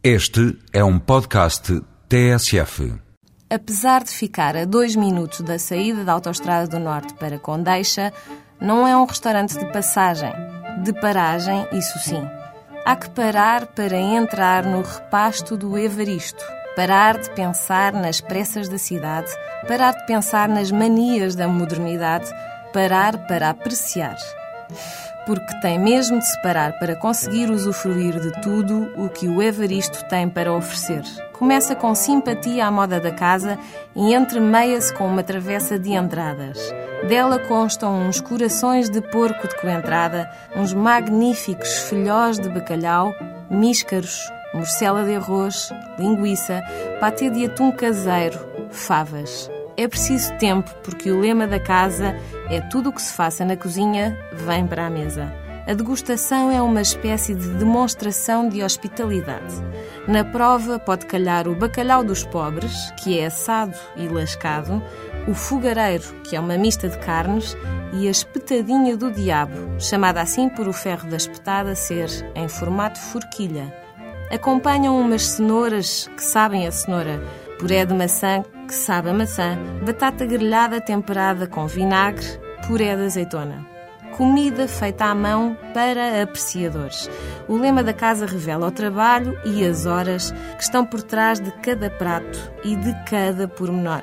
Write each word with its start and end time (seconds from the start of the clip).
Este 0.00 0.56
é 0.72 0.84
um 0.84 0.96
podcast 0.96 1.82
TSF. 2.08 2.94
Apesar 3.50 4.04
de 4.04 4.10
ficar 4.10 4.56
a 4.56 4.64
dois 4.64 4.94
minutos 4.94 5.40
da 5.40 5.58
saída 5.58 6.04
da 6.04 6.12
Autostrada 6.12 6.68
do 6.68 6.78
Norte 6.78 7.14
para 7.14 7.36
Condeixa, 7.40 8.12
não 8.60 8.86
é 8.86 8.96
um 8.96 9.04
restaurante 9.04 9.58
de 9.58 9.72
passagem, 9.72 10.32
de 10.84 10.92
paragem, 10.92 11.66
isso 11.72 11.98
sim. 11.98 12.22
Há 12.84 12.94
que 12.94 13.10
parar 13.10 13.66
para 13.66 13.96
entrar 13.96 14.64
no 14.64 14.82
repasto 14.82 15.56
do 15.56 15.76
Evaristo, 15.76 16.44
parar 16.76 17.18
de 17.18 17.28
pensar 17.32 17.92
nas 17.92 18.20
pressas 18.20 18.68
da 18.68 18.78
cidade, 18.78 19.32
parar 19.66 19.90
de 19.90 20.06
pensar 20.06 20.48
nas 20.48 20.70
manias 20.70 21.34
da 21.34 21.48
modernidade, 21.48 22.30
parar 22.72 23.26
para 23.26 23.50
apreciar 23.50 24.16
porque 25.26 25.60
tem 25.60 25.78
mesmo 25.78 26.18
de 26.18 26.26
se 26.26 26.40
parar 26.40 26.78
para 26.78 26.96
conseguir 26.96 27.50
usufruir 27.50 28.18
de 28.18 28.32
tudo 28.40 28.90
o 28.96 29.08
que 29.08 29.28
o 29.28 29.42
Evaristo 29.42 30.02
tem 30.06 30.28
para 30.28 30.52
oferecer. 30.52 31.02
Começa 31.34 31.76
com 31.76 31.94
simpatia 31.94 32.66
à 32.66 32.70
moda 32.70 32.98
da 32.98 33.10
casa 33.10 33.58
e 33.94 34.14
entremeia-se 34.14 34.92
com 34.94 35.06
uma 35.06 35.22
travessa 35.22 35.78
de 35.78 35.92
entradas. 35.92 36.58
Dela 37.06 37.38
constam 37.38 38.08
uns 38.08 38.20
corações 38.20 38.88
de 38.88 39.00
porco 39.00 39.46
de 39.46 39.54
coentrada, 39.60 40.30
uns 40.56 40.72
magníficos 40.72 41.78
filhós 41.88 42.38
de 42.38 42.48
bacalhau, 42.48 43.14
míscaros, 43.50 44.32
morcela 44.54 45.04
de 45.04 45.14
arroz, 45.14 45.70
linguiça, 45.98 46.62
patê 47.00 47.30
de 47.30 47.44
atum 47.44 47.70
caseiro, 47.70 48.38
favas. 48.70 49.50
É 49.78 49.86
preciso 49.86 50.34
tempo, 50.38 50.68
porque 50.82 51.08
o 51.08 51.20
lema 51.20 51.46
da 51.46 51.60
casa 51.60 52.12
é 52.50 52.60
tudo 52.60 52.88
o 52.88 52.92
que 52.92 53.00
se 53.00 53.12
faça 53.12 53.44
na 53.44 53.56
cozinha 53.56 54.18
vem 54.32 54.66
para 54.66 54.84
a 54.84 54.90
mesa. 54.90 55.32
A 55.68 55.72
degustação 55.72 56.50
é 56.50 56.60
uma 56.60 56.80
espécie 56.82 57.32
de 57.32 57.48
demonstração 57.50 58.48
de 58.48 58.60
hospitalidade. 58.60 59.54
Na 60.08 60.24
prova 60.24 60.80
pode 60.80 61.06
calhar 61.06 61.46
o 61.46 61.54
bacalhau 61.54 62.02
dos 62.02 62.24
pobres, 62.24 62.90
que 62.98 63.20
é 63.20 63.26
assado 63.26 63.78
e 63.94 64.08
lascado, 64.08 64.82
o 65.28 65.34
fogareiro, 65.34 66.12
que 66.24 66.34
é 66.34 66.40
uma 66.40 66.58
mista 66.58 66.88
de 66.88 66.98
carnes, 66.98 67.56
e 67.92 68.08
a 68.08 68.10
espetadinha 68.10 68.96
do 68.96 69.12
diabo, 69.12 69.78
chamada 69.78 70.20
assim 70.20 70.48
por 70.48 70.66
o 70.66 70.72
ferro 70.72 71.08
da 71.08 71.16
espetada 71.16 71.76
ser 71.76 72.08
em 72.34 72.48
formato 72.48 72.98
forquilha. 72.98 73.72
Acompanham 74.28 74.98
umas 74.98 75.24
cenouras 75.24 76.10
que 76.16 76.22
sabem 76.24 76.66
a 76.66 76.72
cenoura, 76.72 77.22
puré 77.58 77.84
de 77.84 77.92
maçã 77.92 78.42
que 78.66 78.74
sabe 78.74 79.10
a 79.10 79.14
maçã, 79.14 79.58
batata 79.84 80.24
grelhada 80.24 80.80
temperada 80.80 81.46
com 81.46 81.66
vinagre, 81.66 82.24
puré 82.66 82.94
de 82.96 83.04
azeitona. 83.04 83.66
Comida 84.16 84.66
feita 84.66 85.06
à 85.06 85.14
mão 85.14 85.56
para 85.72 86.22
apreciadores. 86.22 87.08
O 87.46 87.56
lema 87.56 87.82
da 87.82 87.92
casa 87.92 88.26
revela 88.26 88.66
o 88.66 88.70
trabalho 88.70 89.38
e 89.44 89.64
as 89.64 89.86
horas 89.86 90.32
que 90.56 90.62
estão 90.62 90.84
por 90.84 91.02
trás 91.02 91.38
de 91.40 91.50
cada 91.60 91.88
prato 91.88 92.52
e 92.64 92.74
de 92.74 92.92
cada 93.04 93.46
pormenor. 93.46 94.02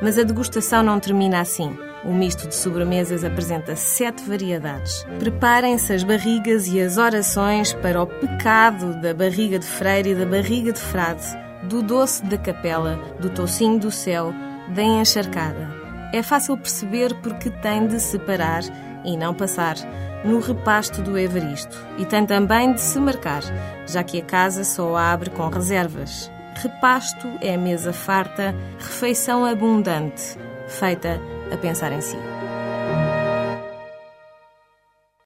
Mas 0.00 0.18
a 0.18 0.24
degustação 0.24 0.82
não 0.82 0.98
termina 0.98 1.40
assim. 1.40 1.78
O 2.04 2.12
misto 2.12 2.48
de 2.48 2.54
sobremesas 2.56 3.22
apresenta 3.22 3.76
sete 3.76 4.24
variedades. 4.24 5.06
Preparem-se 5.20 5.92
as 5.92 6.02
barrigas 6.02 6.66
e 6.66 6.80
as 6.80 6.98
orações 6.98 7.72
para 7.74 8.02
o 8.02 8.06
pecado 8.06 9.00
da 9.00 9.14
barriga 9.14 9.60
de 9.60 9.66
freire 9.66 10.10
e 10.10 10.14
da 10.16 10.26
barriga 10.26 10.72
de 10.72 10.80
frade, 10.80 11.24
do 11.62 11.82
doce 11.82 12.24
da 12.24 12.36
capela, 12.36 12.96
do 13.20 13.30
tocinho 13.30 13.78
do 13.78 13.90
céu, 13.90 14.32
da 14.74 14.82
encharcada. 14.82 15.68
É 16.12 16.22
fácil 16.22 16.56
perceber 16.56 17.14
porque 17.22 17.50
tem 17.50 17.86
de 17.86 17.98
se 17.98 18.18
parar 18.18 18.62
e 19.04 19.16
não 19.16 19.34
passar 19.34 19.76
no 20.24 20.40
repasto 20.40 21.02
do 21.02 21.18
Evaristo. 21.18 21.76
E 21.98 22.04
tem 22.04 22.26
também 22.26 22.72
de 22.72 22.80
se 22.80 22.98
marcar, 22.98 23.42
já 23.86 24.02
que 24.02 24.20
a 24.20 24.24
casa 24.24 24.64
só 24.64 24.96
abre 24.96 25.30
com 25.30 25.48
reservas. 25.48 26.30
Repasto 26.54 27.26
é 27.40 27.56
mesa 27.56 27.92
farta, 27.92 28.54
refeição 28.78 29.44
abundante, 29.44 30.36
feita 30.68 31.18
a 31.52 31.56
pensar 31.56 31.92
em 31.92 32.00
si. 32.00 32.41